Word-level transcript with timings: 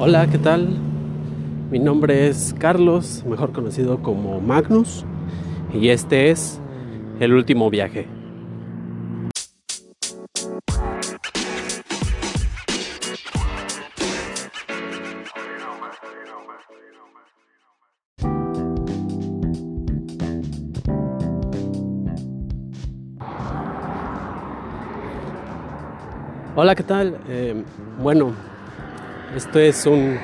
Hola, 0.00 0.28
¿qué 0.30 0.38
tal? 0.38 0.68
Mi 1.72 1.80
nombre 1.80 2.28
es 2.28 2.54
Carlos, 2.56 3.24
mejor 3.28 3.50
conocido 3.50 4.00
como 4.00 4.40
Magnus, 4.40 5.04
y 5.74 5.88
este 5.88 6.30
es 6.30 6.60
El 7.18 7.32
último 7.34 7.68
viaje. 7.68 8.06
Hola, 26.54 26.76
¿qué 26.76 26.84
tal? 26.84 27.18
Eh, 27.28 27.64
bueno, 28.00 28.32
esto 29.36 29.58
es 29.58 29.84
un 29.86 30.18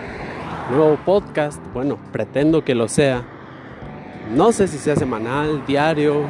nuevo 0.71 0.97
podcast, 1.05 1.61
bueno, 1.73 1.99
pretendo 2.13 2.65
que 2.65 2.75
lo 2.75 2.89
sea. 2.89 3.23
No 4.35 4.53
sé 4.53 4.67
si 4.67 4.79
sea 4.79 4.97
semanal, 4.97 5.65
diario, 5.67 6.23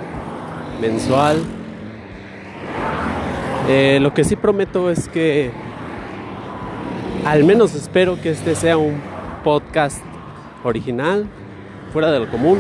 mensual. 0.81 1.39
Eh, 3.69 3.99
lo 4.01 4.13
que 4.13 4.25
sí 4.25 4.37
prometo 4.37 4.91
es 4.91 5.09
que 5.09 5.53
al 7.25 7.45
menos 7.45 7.75
espero 7.75 8.21
que 8.21 8.31
este 8.31 8.55
sea 8.55 8.77
un 8.77 9.01
podcast 9.45 10.03
original, 10.65 11.27
fuera 11.93 12.11
de 12.11 12.21
lo 12.21 12.31
común, 12.31 12.59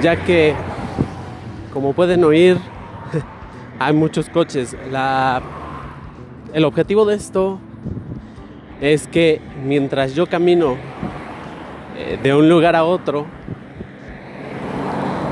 ya 0.00 0.16
que 0.16 0.54
como 1.72 1.92
pueden 1.92 2.24
oír 2.24 2.56
hay 3.78 3.92
muchos 3.92 4.28
coches. 4.30 4.74
La, 4.90 5.42
el 6.54 6.64
objetivo 6.64 7.04
de 7.04 7.16
esto 7.16 7.60
es 8.82 9.06
que 9.06 9.40
mientras 9.64 10.12
yo 10.12 10.26
camino 10.26 10.76
eh, 11.96 12.18
de 12.20 12.34
un 12.34 12.48
lugar 12.48 12.74
a 12.74 12.82
otro, 12.82 13.26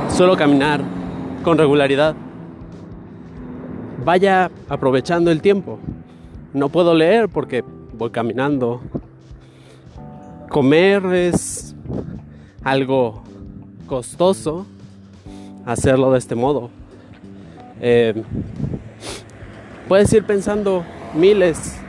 suelo 0.08 0.36
caminar 0.36 0.80
con 1.42 1.58
regularidad. 1.58 2.14
Vaya 4.04 4.52
aprovechando 4.68 5.32
el 5.32 5.42
tiempo. 5.42 5.80
No 6.54 6.68
puedo 6.68 6.94
leer 6.94 7.28
porque 7.28 7.64
voy 7.92 8.10
caminando. 8.10 8.82
Comer 10.48 11.04
es 11.06 11.74
algo 12.62 13.24
costoso 13.88 14.64
hacerlo 15.66 16.12
de 16.12 16.18
este 16.18 16.36
modo. 16.36 16.70
Eh, 17.80 18.22
puedes 19.88 20.12
ir 20.12 20.22
pensando 20.22 20.84
miles 21.14 21.79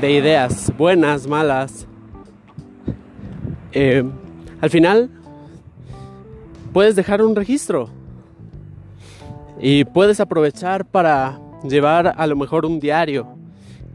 de 0.00 0.12
ideas, 0.12 0.72
buenas, 0.76 1.26
malas. 1.26 1.86
Eh, 3.72 4.04
al 4.60 4.70
final, 4.70 5.10
puedes 6.72 6.96
dejar 6.96 7.22
un 7.22 7.36
registro 7.36 7.88
y 9.60 9.84
puedes 9.84 10.20
aprovechar 10.20 10.84
para 10.84 11.38
llevar 11.62 12.14
a 12.16 12.26
lo 12.26 12.36
mejor 12.36 12.66
un 12.66 12.80
diario. 12.80 13.28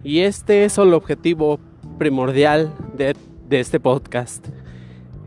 Y 0.03 0.19
este 0.19 0.65
es 0.65 0.77
el 0.77 0.93
objetivo 0.93 1.59
primordial 1.97 2.73
de, 2.95 3.15
de 3.47 3.59
este 3.59 3.79
podcast. 3.79 4.47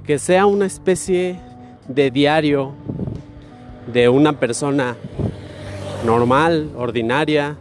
Que 0.04 0.18
sea 0.18 0.46
una 0.46 0.66
especie 0.66 1.38
de 1.86 2.10
diario 2.10 2.72
de 3.92 4.08
una 4.08 4.32
persona 4.32 4.96
normal, 6.04 6.70
ordinaria, 6.76 7.56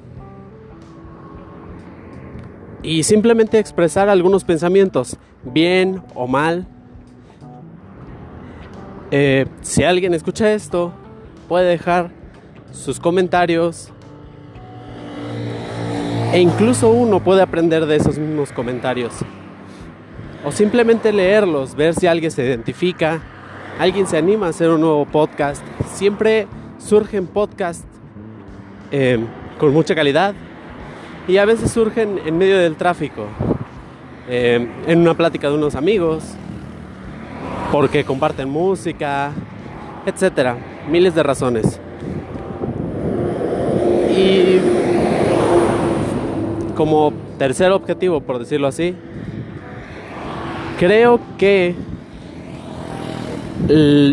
y 2.83 3.03
simplemente 3.03 3.59
expresar 3.59 4.09
algunos 4.09 4.43
pensamientos, 4.43 5.17
bien 5.43 6.01
o 6.15 6.27
mal. 6.27 6.67
Eh, 9.11 9.45
si 9.61 9.83
alguien 9.83 10.13
escucha 10.13 10.53
esto, 10.53 10.93
puede 11.47 11.69
dejar 11.69 12.11
sus 12.71 12.99
comentarios 12.99 13.91
e 16.33 16.39
incluso 16.39 16.89
uno 16.89 17.19
puede 17.21 17.41
aprender 17.41 17.85
de 17.85 17.97
esos 17.97 18.17
mismos 18.17 18.51
comentarios. 18.51 19.13
O 20.45 20.51
simplemente 20.51 21.11
leerlos, 21.11 21.75
ver 21.75 21.93
si 21.93 22.07
alguien 22.07 22.31
se 22.31 22.43
identifica, 22.43 23.21
alguien 23.77 24.07
se 24.07 24.17
anima 24.17 24.47
a 24.47 24.49
hacer 24.49 24.69
un 24.69 24.81
nuevo 24.81 25.05
podcast. 25.05 25.63
Siempre 25.93 26.47
surgen 26.79 27.27
podcasts 27.27 27.85
eh, 28.91 29.19
con 29.59 29.73
mucha 29.73 29.93
calidad, 29.93 30.33
y 31.27 31.37
a 31.37 31.45
veces 31.45 31.71
surgen 31.71 32.19
en 32.25 32.37
medio 32.37 32.57
del 32.57 32.75
tráfico, 32.75 33.27
eh, 34.27 34.67
en 34.87 34.99
una 34.99 35.13
plática 35.13 35.49
de 35.49 35.55
unos 35.55 35.75
amigos, 35.75 36.23
porque 37.71 38.03
comparten 38.03 38.49
música, 38.49 39.31
etcétera, 40.05 40.57
miles 40.89 41.15
de 41.15 41.23
razones. 41.23 41.79
Y 44.17 44.59
como 46.75 47.13
tercer 47.37 47.71
objetivo, 47.71 48.21
por 48.21 48.39
decirlo 48.39 48.67
así, 48.67 48.95
creo 50.79 51.19
que 51.37 51.75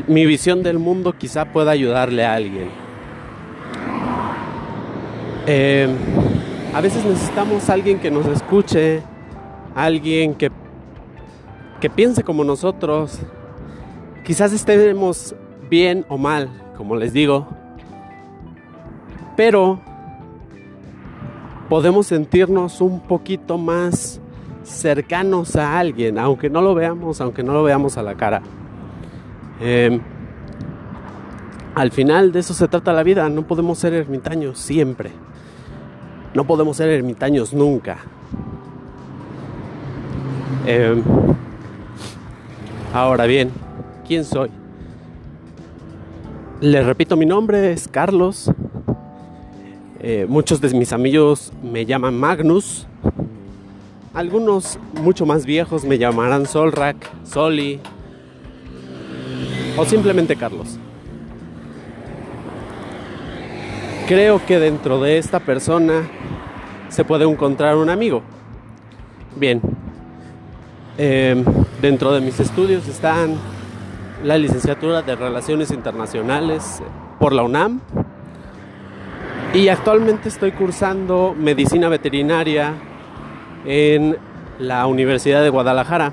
mi 0.07 0.27
visión 0.27 0.63
del 0.63 0.79
mundo 0.79 1.15
quizá 1.17 1.47
pueda 1.47 1.71
ayudarle 1.71 2.25
a 2.25 2.35
alguien. 2.35 2.69
Eh, 5.47 5.89
a 6.75 6.81
veces 6.81 7.05
necesitamos 7.05 7.69
alguien 7.71 7.99
que 7.99 8.11
nos 8.11 8.27
escuche, 8.27 9.03
alguien 9.75 10.35
que, 10.35 10.51
que 11.81 11.91
piense 11.91 12.23
como 12.23 12.45
nosotros. 12.45 13.19
Quizás 14.25 14.53
estemos 14.53 15.35
bien 15.71 16.05
o 16.09 16.19
mal, 16.19 16.51
como 16.77 16.97
les 16.97 17.13
digo, 17.13 17.49
pero 19.37 19.81
podemos 21.69 22.07
sentirnos 22.07 22.81
un 22.81 23.01
poquito 23.01 23.57
más 23.57 24.21
cercanos 24.63 25.57
a 25.57 25.79
alguien, 25.79 26.19
aunque 26.19 26.51
no 26.51 26.61
lo 26.61 26.75
veamos, 26.75 27.21
aunque 27.21 27.43
no 27.43 27.53
lo 27.53 27.63
veamos 27.63 27.97
a 27.97 28.03
la 28.03 28.15
cara. 28.15 28.43
Em, 29.61 30.01
al 31.75 31.91
final 31.91 32.33
de 32.33 32.41
eso 32.41 32.55
se 32.55 32.69
trata 32.69 32.93
la 32.93 33.03
vida, 33.03 33.29
no 33.29 33.47
podemos 33.47 33.79
ser 33.79 33.95
ermitaños 33.95 34.59
siempre. 34.59 35.11
No 36.39 36.45
podemos 36.45 36.77
ser 36.77 36.89
ermitaños 36.91 37.53
nunca. 37.53 37.99
Em, 40.65 41.03
ahora 42.95 43.27
bien, 43.27 43.51
¿quién 44.07 44.25
soy? 44.25 44.49
Les 46.61 46.87
repito, 46.87 47.17
mi 47.17 47.27
nombre 47.27 47.73
es 47.73 47.89
Carlos. 47.89 48.53
Eh, 49.99 50.27
muchos 50.29 50.61
de 50.61 50.73
mis 50.75 50.93
amigos 50.93 51.53
me 51.61 51.85
llaman 51.85 52.17
Magnus. 52.17 52.87
Algunos 54.15 54.79
mucho 55.03 55.27
más 55.27 55.45
viejos 55.45 55.85
me 55.85 55.99
llamarán 55.99 56.47
Solrak, 56.47 56.99
Soli 57.25 57.81
o 59.77 59.85
simplemente 59.85 60.37
Carlos. 60.37 60.79
Creo 64.07 64.41
que 64.47 64.61
dentro 64.61 65.01
de 65.01 65.19
esta 65.19 65.41
persona 65.41 66.09
se 66.89 67.05
puede 67.05 67.25
encontrar 67.25 67.77
un 67.77 67.91
amigo. 67.91 68.23
Bien, 69.37 69.61
em, 70.97 71.45
dentro 71.81 72.13
de 72.13 72.21
mis 72.21 72.41
estudios 72.41 72.89
están 72.89 73.37
la 74.25 74.37
licenciatura 74.37 75.03
de 75.03 75.15
Relaciones 75.15 75.71
Internacionales 75.71 76.83
por 77.21 77.33
la 77.33 77.43
UNAM 77.43 77.81
y 79.55 79.69
actualmente 79.69 80.29
estoy 80.29 80.53
cursando 80.53 81.35
medicina 81.39 81.89
veterinaria 81.89 82.75
en 83.65 84.17
la 84.59 84.87
Universidad 84.87 85.43
de 85.43 85.51
Guadalajara. 85.51 86.13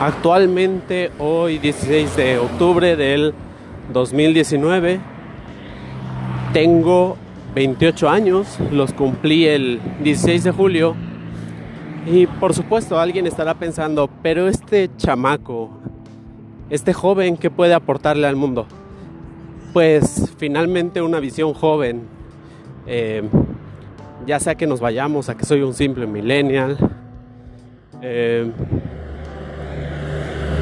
Actualmente, 0.00 1.12
hoy 1.18 1.58
16 1.58 2.16
de 2.16 2.38
octubre 2.38 2.96
del 2.96 3.34
2019, 3.92 5.00
tengo 6.52 7.16
28 7.54 8.08
años, 8.08 8.58
los 8.70 8.92
cumplí 8.92 9.46
el 9.46 9.80
16 10.02 10.44
de 10.44 10.50
julio 10.52 10.94
y 12.06 12.26
por 12.26 12.54
supuesto 12.54 12.98
alguien 12.98 13.26
estará 13.26 13.54
pensando, 13.54 14.08
pero 14.22 14.48
este 14.48 14.90
chamaco, 14.96 15.70
este 16.70 16.92
joven, 16.92 17.36
¿qué 17.36 17.50
puede 17.50 17.74
aportarle 17.74 18.26
al 18.26 18.36
mundo? 18.36 18.66
Pues 19.72 20.32
finalmente 20.38 21.02
una 21.02 21.18
visión 21.18 21.52
joven, 21.52 22.02
eh, 22.86 23.22
ya 24.26 24.38
sea 24.38 24.54
que 24.54 24.66
nos 24.66 24.80
vayamos 24.80 25.28
a 25.28 25.36
que 25.36 25.44
soy 25.44 25.62
un 25.62 25.74
simple 25.74 26.06
millennial, 26.06 26.76
eh, 28.00 28.50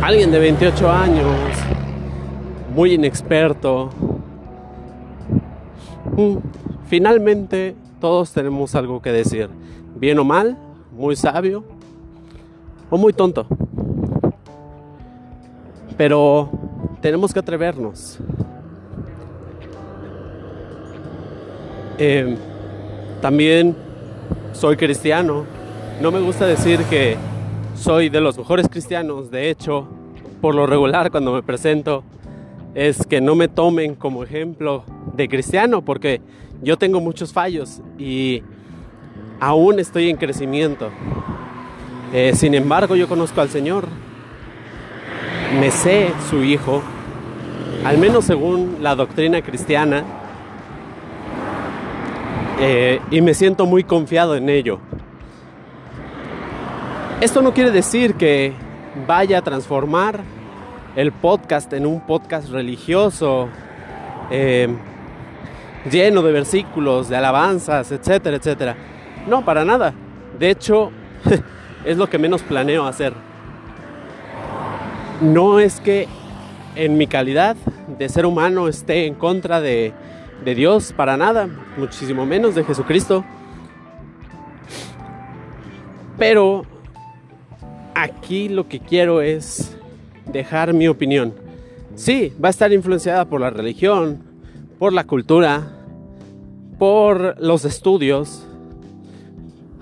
alguien 0.02 0.30
de 0.30 0.38
28 0.38 0.90
años, 0.90 1.36
muy 2.74 2.94
inexperto, 2.94 3.90
mm, 6.16 6.36
finalmente 6.88 7.74
todos 8.00 8.32
tenemos 8.32 8.74
algo 8.74 9.00
que 9.02 9.12
decir, 9.12 9.48
bien 9.96 10.18
o 10.18 10.24
mal, 10.24 10.56
muy 10.92 11.16
sabio 11.16 11.64
o 12.90 12.96
muy 12.96 13.12
tonto. 13.12 13.46
Pero 15.96 16.50
tenemos 17.00 17.32
que 17.32 17.40
atrevernos. 17.40 18.18
Eh, 21.98 22.36
también 23.20 23.76
soy 24.52 24.76
cristiano. 24.76 25.44
No 26.00 26.12
me 26.12 26.20
gusta 26.20 26.46
decir 26.46 26.84
que 26.84 27.16
soy 27.74 28.08
de 28.08 28.20
los 28.20 28.38
mejores 28.38 28.68
cristianos. 28.68 29.30
De 29.30 29.50
hecho, 29.50 29.88
por 30.40 30.54
lo 30.54 30.66
regular 30.66 31.10
cuando 31.10 31.32
me 31.32 31.42
presento 31.42 32.04
es 32.74 33.04
que 33.06 33.20
no 33.20 33.34
me 33.34 33.48
tomen 33.48 33.96
como 33.96 34.22
ejemplo 34.22 34.84
de 35.14 35.28
cristiano 35.28 35.82
porque 35.82 36.20
yo 36.62 36.76
tengo 36.76 37.00
muchos 37.00 37.32
fallos 37.32 37.80
y 37.98 38.42
aún 39.40 39.78
estoy 39.78 40.10
en 40.10 40.16
crecimiento. 40.16 40.90
Eh, 42.12 42.32
sin 42.34 42.54
embargo, 42.54 42.96
yo 42.96 43.06
conozco 43.06 43.40
al 43.40 43.50
Señor, 43.50 43.86
me 45.60 45.70
sé 45.70 46.10
su 46.30 46.42
Hijo, 46.42 46.82
al 47.84 47.98
menos 47.98 48.24
según 48.24 48.78
la 48.80 48.94
doctrina 48.94 49.42
cristiana, 49.42 50.04
eh, 52.60 53.00
y 53.10 53.20
me 53.20 53.34
siento 53.34 53.66
muy 53.66 53.84
confiado 53.84 54.34
en 54.34 54.48
ello. 54.48 54.80
Esto 57.20 57.42
no 57.42 57.52
quiere 57.52 57.70
decir 57.70 58.14
que 58.14 58.52
vaya 59.06 59.38
a 59.38 59.42
transformar 59.42 60.20
el 60.96 61.12
podcast 61.12 61.72
en 61.72 61.86
un 61.86 62.00
podcast 62.00 62.48
religioso, 62.48 63.48
eh, 64.30 64.68
lleno 65.90 66.22
de 66.22 66.32
versículos, 66.32 67.08
de 67.08 67.16
alabanzas, 67.16 67.92
etcétera, 67.92 68.36
etcétera. 68.36 68.76
No, 69.26 69.44
para 69.44 69.64
nada. 69.64 69.92
De 70.38 70.50
hecho, 70.50 70.90
es 71.84 71.96
lo 71.96 72.08
que 72.08 72.18
menos 72.18 72.42
planeo 72.42 72.86
hacer. 72.86 73.12
No 75.20 75.58
es 75.58 75.80
que 75.80 76.06
en 76.76 76.96
mi 76.96 77.06
calidad 77.06 77.56
de 77.98 78.08
ser 78.08 78.24
humano 78.24 78.68
esté 78.68 79.06
en 79.06 79.14
contra 79.14 79.60
de, 79.60 79.92
Dios, 80.44 80.92
para 80.92 81.16
nada, 81.16 81.48
muchísimo 81.76 82.24
menos 82.24 82.54
de 82.54 82.64
Jesucristo. 82.64 83.24
Pero 86.16 86.64
aquí 87.94 88.48
lo 88.48 88.68
que 88.68 88.80
quiero 88.80 89.20
es 89.20 89.76
dejar 90.26 90.72
mi 90.72 90.88
opinión. 90.88 91.34
Sí, 91.96 92.32
va 92.42 92.48
a 92.48 92.50
estar 92.50 92.72
influenciada 92.72 93.24
por 93.24 93.40
la 93.40 93.50
religión, 93.50 94.22
por 94.78 94.92
la 94.92 95.04
cultura, 95.04 95.77
por 96.78 97.36
los 97.40 97.64
estudios, 97.64 98.46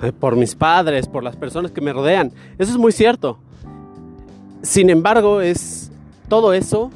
eh, 0.03 0.13
por 0.13 0.37
mis 0.37 0.55
padres, 0.55 1.07
por 1.07 1.23
las 1.23 1.37
personas 1.37 1.71
que 1.71 1.81
me 1.81 1.93
rodean. 1.93 2.33
Eso 2.59 2.73
es 2.73 2.79
muy 2.79 2.93
cierto. 2.93 3.39
Sin 4.63 4.91
embargo, 4.91 5.41
es 5.41 5.91
todo 6.29 6.53
eso 6.53 6.91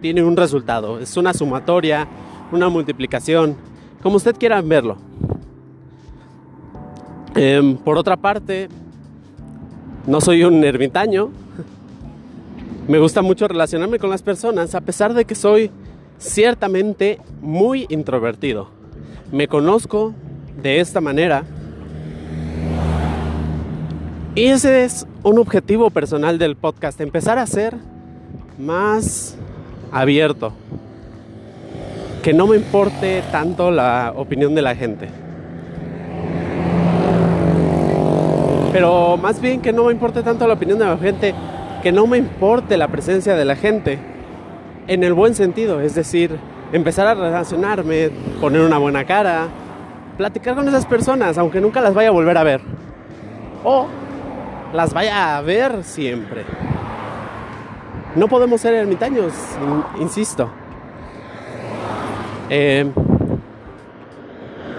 tiene 0.00 0.22
un 0.24 0.36
resultado, 0.36 0.98
es 0.98 1.16
una 1.16 1.32
sumatoria, 1.32 2.08
una 2.50 2.68
multiplicación, 2.68 3.56
como 4.02 4.16
usted 4.16 4.36
quiera 4.36 4.60
verlo. 4.60 4.96
Em, 7.34 7.76
por 7.76 7.96
otra 7.96 8.16
parte, 8.16 8.68
no 10.06 10.20
soy 10.20 10.42
un 10.42 10.62
ermitaño. 10.64 11.30
Me 12.88 12.98
gusta 12.98 13.22
mucho 13.22 13.46
relacionarme 13.46 14.00
con 14.00 14.10
las 14.10 14.22
personas, 14.22 14.74
a 14.74 14.80
pesar 14.80 15.14
de 15.14 15.24
que 15.24 15.36
soy 15.36 15.70
ciertamente 16.18 17.20
muy 17.40 17.86
introvertido. 17.88 18.81
Me 19.32 19.48
conozco 19.48 20.12
de 20.62 20.80
esta 20.80 21.00
manera 21.00 21.44
y 24.34 24.44
ese 24.44 24.84
es 24.84 25.06
un 25.22 25.38
objetivo 25.38 25.88
personal 25.88 26.38
del 26.38 26.54
podcast, 26.54 27.00
empezar 27.00 27.38
a 27.38 27.46
ser 27.46 27.74
más 28.58 29.34
abierto. 29.90 30.52
Que 32.22 32.34
no 32.34 32.46
me 32.46 32.56
importe 32.56 33.22
tanto 33.32 33.70
la 33.70 34.12
opinión 34.14 34.54
de 34.54 34.60
la 34.60 34.76
gente. 34.76 35.08
Pero 38.70 39.16
más 39.16 39.40
bien 39.40 39.62
que 39.62 39.72
no 39.72 39.84
me 39.84 39.92
importe 39.92 40.22
tanto 40.22 40.46
la 40.46 40.52
opinión 40.52 40.78
de 40.78 40.84
la 40.84 40.98
gente, 40.98 41.34
que 41.82 41.90
no 41.90 42.06
me 42.06 42.18
importe 42.18 42.76
la 42.76 42.88
presencia 42.88 43.34
de 43.34 43.46
la 43.46 43.56
gente. 43.56 43.98
En 44.88 45.02
el 45.04 45.14
buen 45.14 45.34
sentido, 45.34 45.80
es 45.80 45.94
decir, 45.94 46.38
empezar 46.72 47.06
a 47.06 47.14
relacionarme, 47.14 48.10
poner 48.40 48.62
una 48.62 48.78
buena 48.78 49.04
cara, 49.04 49.48
platicar 50.16 50.54
con 50.54 50.66
esas 50.66 50.86
personas, 50.86 51.36
aunque 51.38 51.60
nunca 51.60 51.80
las 51.80 51.94
vaya 51.94 52.08
a 52.08 52.12
volver 52.12 52.38
a 52.38 52.42
ver. 52.42 52.60
O 53.62 53.86
las 54.72 54.92
vaya 54.94 55.36
a 55.36 55.42
ver 55.42 55.84
siempre. 55.84 56.44
No 58.16 58.28
podemos 58.28 58.60
ser 58.60 58.74
ermitaños, 58.74 59.32
insisto. 60.00 60.50
Eh, 62.50 62.90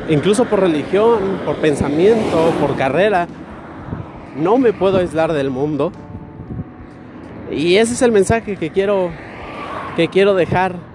incluso 0.10 0.46
por 0.46 0.60
religión, 0.60 1.40
por 1.46 1.56
pensamiento, 1.58 2.54
por 2.60 2.76
carrera, 2.76 3.28
no 4.36 4.58
me 4.58 4.74
puedo 4.74 4.98
aislar 4.98 5.32
del 5.34 5.50
mundo. 5.50 5.92
Y 7.52 7.78
ese 7.78 7.94
es 7.94 8.02
el 8.02 8.12
mensaje 8.12 8.56
que 8.56 8.72
quiero, 8.72 9.12
que 9.96 10.08
quiero 10.08 10.34
dejar 10.34 10.93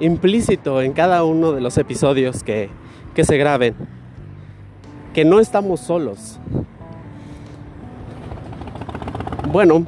implícito 0.00 0.82
en 0.82 0.92
cada 0.92 1.24
uno 1.24 1.52
de 1.52 1.60
los 1.60 1.78
episodios 1.78 2.42
que, 2.42 2.70
que 3.14 3.24
se 3.24 3.36
graben. 3.36 3.74
Que 5.14 5.24
no 5.24 5.40
estamos 5.40 5.80
solos. 5.80 6.38
Bueno, 9.50 9.86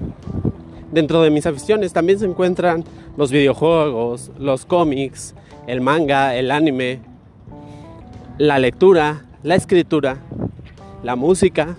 dentro 0.90 1.22
de 1.22 1.30
mis 1.30 1.46
aficiones 1.46 1.92
también 1.92 2.18
se 2.18 2.26
encuentran 2.26 2.84
los 3.16 3.30
videojuegos, 3.30 4.30
los 4.38 4.64
cómics, 4.64 5.34
el 5.66 5.80
manga, 5.80 6.34
el 6.34 6.50
anime, 6.50 7.00
la 8.38 8.58
lectura, 8.58 9.24
la 9.42 9.54
escritura, 9.54 10.18
la 11.02 11.16
música. 11.16 11.76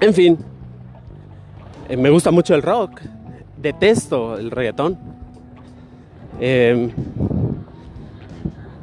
En 0.00 0.14
fin, 0.14 0.38
eh, 1.88 1.96
me 1.96 2.10
gusta 2.10 2.30
mucho 2.30 2.54
el 2.54 2.62
rock, 2.62 3.02
detesto 3.56 4.38
el 4.38 4.50
reggaetón. 4.50 5.17
Em, 6.40 6.90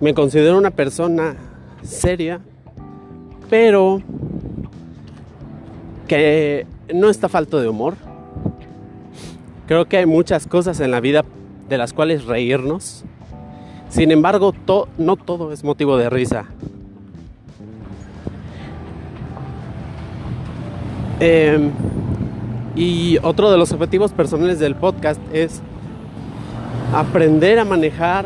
me 0.01 0.13
considero 0.13 0.57
una 0.57 0.71
persona 0.71 1.35
seria, 1.83 2.41
pero 3.49 4.01
que 6.07 6.67
no 6.93 7.09
está 7.09 7.29
falto 7.29 7.59
de 7.59 7.67
humor. 7.67 7.95
Creo 9.67 9.85
que 9.85 9.97
hay 9.97 10.05
muchas 10.05 10.47
cosas 10.47 10.79
en 10.79 10.91
la 10.91 10.99
vida 10.99 11.23
de 11.69 11.77
las 11.77 11.93
cuales 11.93 12.25
reírnos. 12.25 13.03
Sin 13.89 14.11
embargo, 14.11 14.53
no 14.97 15.15
todo 15.15 15.51
es 15.51 15.63
motivo 15.63 15.97
de 15.97 16.09
risa. 16.09 16.45
Em, 21.19 21.71
y 22.75 23.17
otro 23.23 23.49
de 23.49 23.57
los 23.57 23.71
objetivos 23.71 24.11
personales 24.11 24.59
del 24.59 24.75
podcast 24.75 25.21
es 25.33 25.61
aprender 26.95 27.59
a 27.59 27.65
manejar 27.65 28.25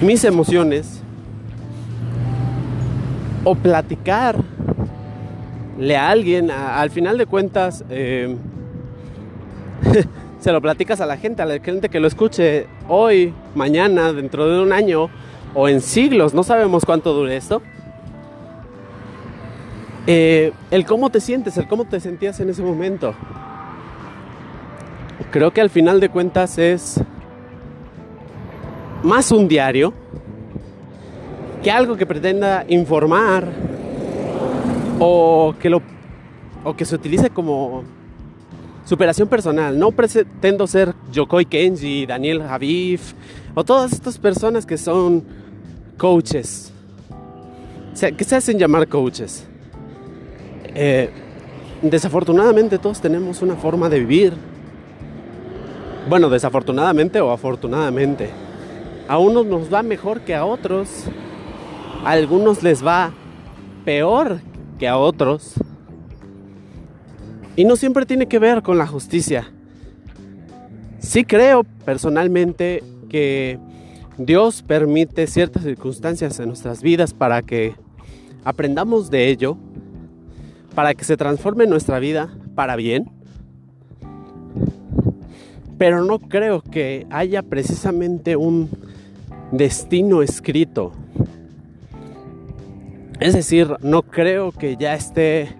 mis 0.00 0.22
emociones 0.22 1.02
o 3.42 3.56
platicar 3.56 4.36
le 5.76 5.96
a 5.96 6.10
alguien, 6.10 6.52
al 6.52 6.90
final 6.90 7.18
de 7.18 7.26
cuentas, 7.26 7.84
eh, 7.90 8.36
se 10.38 10.52
lo 10.52 10.60
platicas 10.60 11.00
a 11.00 11.06
la 11.06 11.16
gente, 11.16 11.42
a 11.42 11.46
la 11.46 11.58
gente 11.58 11.88
que 11.88 11.98
lo 11.98 12.06
escuche 12.06 12.68
hoy, 12.88 13.34
mañana, 13.56 14.12
dentro 14.12 14.48
de 14.48 14.62
un 14.62 14.72
año 14.72 15.10
o 15.54 15.68
en 15.68 15.80
siglos, 15.80 16.34
no 16.34 16.44
sabemos 16.44 16.84
cuánto 16.84 17.12
dure 17.12 17.36
esto. 17.36 17.60
Eh, 20.06 20.52
el 20.70 20.84
cómo 20.86 21.10
te 21.10 21.20
sientes, 21.20 21.56
el 21.58 21.66
cómo 21.66 21.86
te 21.86 21.98
sentías 21.98 22.38
en 22.38 22.50
ese 22.50 22.62
momento. 22.62 23.14
Creo 25.32 25.52
que 25.52 25.60
al 25.60 25.70
final 25.70 25.98
de 25.98 26.08
cuentas 26.08 26.58
es 26.58 27.02
más 29.02 29.32
un 29.32 29.48
diario 29.48 29.92
que 31.62 31.70
algo 31.70 31.96
que 31.96 32.06
pretenda 32.06 32.64
informar 32.68 33.48
o 34.98 35.54
que, 35.58 35.70
lo, 35.70 35.80
o 36.64 36.74
que 36.74 36.84
se 36.84 36.94
utilice 36.94 37.30
como 37.30 37.84
superación 38.84 39.28
personal. 39.28 39.78
No 39.78 39.92
pretendo 39.92 40.66
ser 40.66 40.94
Yokoi 41.12 41.44
Kenji, 41.44 42.06
Daniel 42.06 42.42
Javif 42.42 43.14
o 43.54 43.64
todas 43.64 43.92
estas 43.92 44.18
personas 44.18 44.66
que 44.66 44.76
son 44.76 45.24
coaches, 45.96 46.72
que 48.16 48.24
se 48.24 48.36
hacen 48.36 48.58
llamar 48.58 48.88
coaches. 48.88 49.46
Eh, 50.74 51.10
desafortunadamente 51.82 52.78
todos 52.78 53.00
tenemos 53.00 53.42
una 53.42 53.56
forma 53.56 53.88
de 53.88 54.00
vivir. 54.00 54.32
Bueno, 56.08 56.28
desafortunadamente 56.28 57.20
o 57.20 57.30
afortunadamente. 57.30 58.30
A 59.08 59.18
unos 59.18 59.46
nos 59.46 59.72
va 59.72 59.82
mejor 59.82 60.20
que 60.20 60.34
a 60.34 60.44
otros. 60.44 61.04
A 62.04 62.10
algunos 62.10 62.62
les 62.62 62.84
va 62.84 63.12
peor 63.84 64.40
que 64.78 64.88
a 64.88 64.96
otros. 64.96 65.54
Y 67.56 67.64
no 67.64 67.76
siempre 67.76 68.06
tiene 68.06 68.26
que 68.26 68.38
ver 68.38 68.62
con 68.62 68.78
la 68.78 68.86
justicia. 68.86 69.52
Sí 70.98 71.24
creo 71.24 71.64
personalmente 71.84 72.82
que 73.08 73.58
Dios 74.18 74.62
permite 74.62 75.26
ciertas 75.26 75.64
circunstancias 75.64 76.38
en 76.38 76.48
nuestras 76.48 76.82
vidas 76.82 77.12
para 77.12 77.42
que 77.42 77.74
aprendamos 78.44 79.10
de 79.10 79.28
ello, 79.28 79.56
para 80.74 80.94
que 80.94 81.04
se 81.04 81.16
transforme 81.16 81.66
nuestra 81.66 81.98
vida 81.98 82.32
para 82.54 82.76
bien. 82.76 83.10
Pero 85.82 86.04
no 86.04 86.20
creo 86.20 86.62
que 86.62 87.08
haya 87.10 87.42
precisamente 87.42 88.36
un 88.36 88.70
destino 89.50 90.22
escrito. 90.22 90.92
Es 93.18 93.34
decir, 93.34 93.66
no 93.80 94.02
creo 94.02 94.52
que 94.52 94.76
ya 94.76 94.94
esté 94.94 95.56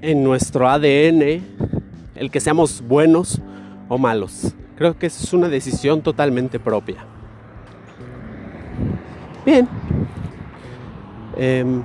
en 0.00 0.24
nuestro 0.24 0.66
ADN 0.66 1.42
el 2.14 2.30
que 2.30 2.40
seamos 2.40 2.80
buenos 2.80 3.42
o 3.90 3.98
malos. 3.98 4.54
Creo 4.74 4.98
que 4.98 5.04
es 5.04 5.34
una 5.34 5.50
decisión 5.50 6.00
totalmente 6.00 6.58
propia. 6.58 7.04
Bien. 9.44 9.68
Em, 11.36 11.82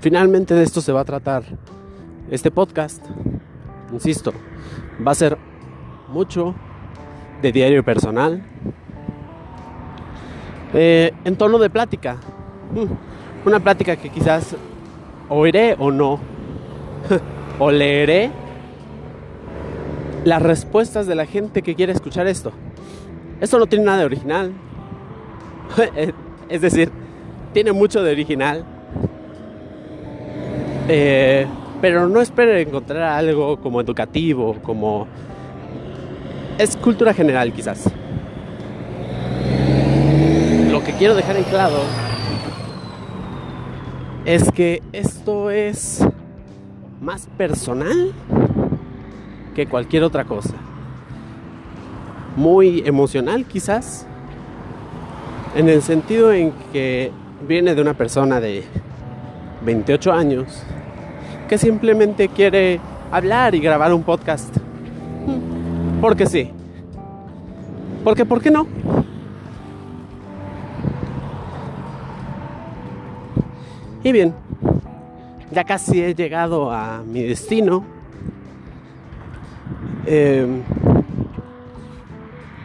finalmente 0.00 0.54
de 0.54 0.64
esto 0.64 0.80
se 0.80 0.90
va 0.90 1.02
a 1.02 1.04
tratar 1.04 1.44
este 2.32 2.50
podcast. 2.50 3.06
Insisto, 3.92 4.32
va 5.06 5.12
a 5.12 5.14
ser 5.14 5.51
mucho 6.12 6.54
de 7.40 7.50
diario 7.50 7.82
personal. 7.82 8.42
Eh, 10.74 11.12
en 11.24 11.36
tono 11.36 11.58
de 11.58 11.70
plática. 11.70 12.16
Mm, 12.72 13.48
una 13.48 13.60
plática 13.60 13.96
que 13.96 14.10
quizás 14.10 14.54
oiré 15.28 15.74
o 15.78 15.90
no. 15.90 16.20
o 17.58 17.70
leeré 17.70 18.30
las 20.24 20.40
respuestas 20.40 21.06
de 21.06 21.14
la 21.14 21.26
gente 21.26 21.62
que 21.62 21.74
quiere 21.74 21.92
escuchar 21.92 22.26
esto. 22.26 22.52
Esto 23.40 23.58
no 23.58 23.66
tiene 23.66 23.86
nada 23.86 23.98
de 23.98 24.04
original. 24.04 24.52
es 26.48 26.60
decir, 26.60 26.92
tiene 27.52 27.72
mucho 27.72 28.02
de 28.02 28.12
original. 28.12 28.64
Eh, 30.88 31.46
pero 31.80 32.08
no 32.08 32.20
esperen 32.20 32.68
encontrar 32.68 33.02
algo 33.02 33.56
como 33.60 33.80
educativo, 33.80 34.56
como... 34.62 35.08
Es 36.62 36.76
cultura 36.76 37.12
general 37.12 37.52
quizás. 37.52 37.90
Lo 40.70 40.84
que 40.84 40.92
quiero 40.92 41.16
dejar 41.16 41.36
en 41.36 41.42
claro 41.42 41.78
es 44.24 44.48
que 44.52 44.80
esto 44.92 45.50
es 45.50 46.06
más 47.00 47.26
personal 47.36 48.12
que 49.56 49.66
cualquier 49.66 50.04
otra 50.04 50.24
cosa. 50.24 50.54
Muy 52.36 52.84
emocional 52.86 53.44
quizás, 53.44 54.06
en 55.56 55.68
el 55.68 55.82
sentido 55.82 56.32
en 56.32 56.52
que 56.72 57.10
viene 57.48 57.74
de 57.74 57.82
una 57.82 57.94
persona 57.94 58.38
de 58.38 58.62
28 59.64 60.12
años 60.12 60.62
que 61.48 61.58
simplemente 61.58 62.28
quiere 62.28 62.78
hablar 63.10 63.56
y 63.56 63.58
grabar 63.58 63.92
un 63.92 64.04
podcast. 64.04 64.61
Porque 66.02 66.26
sí. 66.26 66.50
Porque, 68.02 68.24
¿por 68.24 68.42
qué 68.42 68.50
no? 68.50 68.66
Y 74.02 74.10
bien, 74.10 74.34
ya 75.52 75.62
casi 75.62 76.02
he 76.02 76.12
llegado 76.12 76.72
a 76.72 77.04
mi 77.04 77.22
destino. 77.22 77.84
Em, 80.04 80.62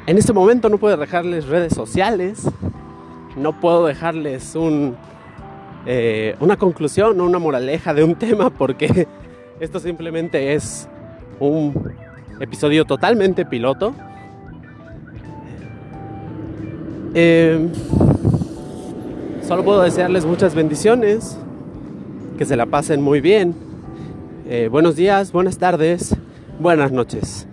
en 0.07 0.17
este 0.17 0.33
momento 0.33 0.67
no 0.67 0.79
puedo 0.79 0.97
dejarles 0.97 1.45
redes 1.45 1.75
sociales, 1.75 2.49
no 3.35 3.59
puedo 3.59 3.85
dejarles 3.85 4.55
un, 4.55 4.95
eh, 5.85 6.35
una 6.39 6.57
conclusión 6.57 7.21
o 7.21 7.25
una 7.25 7.37
moraleja 7.37 7.93
de 7.93 8.03
un 8.03 8.15
tema 8.19 8.49
porque 8.49 9.07
esto 9.59 9.79
simplemente 9.79 10.55
es 10.55 10.89
un 11.39 11.86
episodio 12.39 12.85
totalmente 12.85 13.45
piloto. 13.45 13.93
Em, 17.13 17.69
solo 19.41 19.63
puedo 19.63 19.81
desearles 19.81 20.25
muchas 20.25 20.53
bendiciones, 20.53 21.37
que 22.37 22.45
se 22.45 22.55
la 22.55 22.65
pasen 22.65 23.01
muy 23.01 23.21
bien. 23.21 23.55
Eh, 24.47 24.69
buenos 24.71 24.95
días, 24.95 25.31
buenas 25.31 25.57
tardes, 25.57 26.15
buenas 26.59 26.91
noches. 26.91 27.47